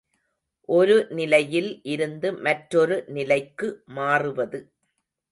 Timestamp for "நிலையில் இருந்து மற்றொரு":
1.09-2.95